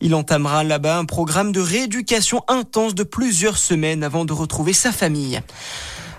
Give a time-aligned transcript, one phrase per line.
[0.00, 4.90] Il entamera là-bas un programme de rééducation intense de plusieurs semaines avant de retrouver sa
[4.90, 5.40] famille.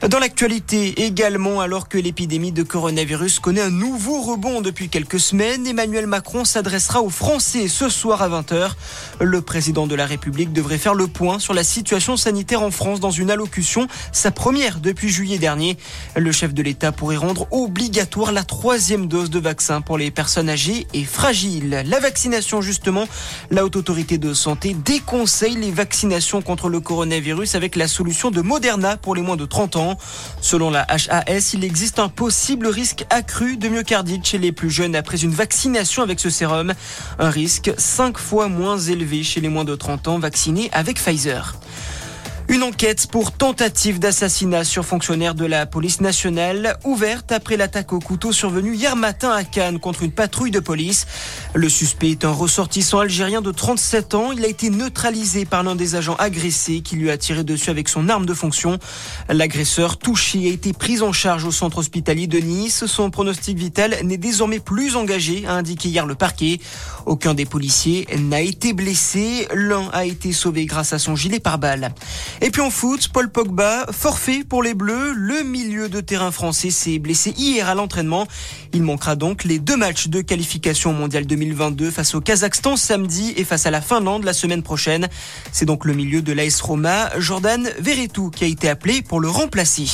[0.08, 5.68] Dans l'actualité également, alors que l'épidémie de coronavirus connaît un nouveau rebond depuis quelques semaines,
[5.68, 8.72] Emmanuel Macron s'adressera aux Français ce soir à 20h.
[9.20, 13.02] Le président de la République devrait faire le point sur la situation sanitaire en France
[13.02, 15.78] dans une allocution, sa première depuis juillet dernier.
[16.16, 20.50] Le chef de l'État pourrait rendre obligatoire la troisième dose de vaccin pour les personnes
[20.50, 21.84] âgées et fragiles.
[21.86, 23.06] La vaccination justement,
[23.52, 28.40] la haute autorité de santé déconseille les vaccinations contre le coronavirus avec la solution de
[28.40, 29.89] Moderna pour les moins de 30 ans.
[30.42, 34.96] Selon la HAS, il existe un possible risque accru de myocardite chez les plus jeunes
[34.96, 36.74] après une vaccination avec ce sérum.
[37.20, 41.56] Un risque 5 fois moins élevé chez les moins de 30 ans vaccinés avec Pfizer.
[42.50, 48.00] Une enquête pour tentative d'assassinat sur fonctionnaire de la police nationale ouverte après l'attaque au
[48.00, 51.06] couteau survenue hier matin à Cannes contre une patrouille de police.
[51.54, 54.32] Le suspect est un ressortissant algérien de 37 ans.
[54.32, 57.88] Il a été neutralisé par l'un des agents agressés qui lui a tiré dessus avec
[57.88, 58.80] son arme de fonction.
[59.30, 62.88] L'agresseur touché a été pris en charge au centre hospitalier de Nice.
[62.88, 66.60] Son pronostic vital n'est désormais plus engagé, a indiqué hier le parquet.
[67.06, 69.48] Aucun des policiers n'a été blessé.
[69.54, 71.94] L'un a été sauvé grâce à son gilet pare-balles.
[72.42, 75.14] Et puis en foot, Paul Pogba, forfait pour les Bleus.
[75.14, 78.28] Le milieu de terrain français s'est blessé hier à l'entraînement.
[78.72, 83.44] Il manquera donc les deux matchs de qualification mondiale 2022 face au Kazakhstan samedi et
[83.44, 85.10] face à la Finlande la semaine prochaine.
[85.52, 89.30] C'est donc le milieu de l'AS Roma, Jordan Verretou, qui a été appelé pour le
[89.30, 89.88] remplacer.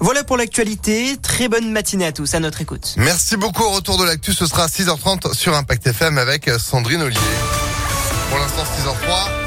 [0.00, 1.16] Voilà pour l'actualité.
[1.20, 2.34] Très bonne matinée à tous.
[2.34, 2.94] À notre écoute.
[2.96, 3.62] Merci beaucoup.
[3.62, 7.18] Au retour de l'actu, ce sera à 6h30 sur Impact FM avec Sandrine Ollier.
[8.30, 9.43] Pour l'instant, 6h03.